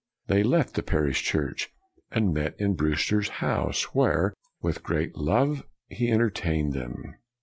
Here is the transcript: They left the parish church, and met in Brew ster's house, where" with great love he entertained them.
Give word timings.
They 0.25 0.41
left 0.41 0.73
the 0.73 0.81
parish 0.81 1.21
church, 1.21 1.69
and 2.09 2.33
met 2.33 2.59
in 2.59 2.73
Brew 2.73 2.95
ster's 2.95 3.29
house, 3.37 3.93
where" 3.93 4.33
with 4.63 4.81
great 4.81 5.15
love 5.15 5.63
he 5.89 6.09
entertained 6.09 6.73
them. 6.73 7.03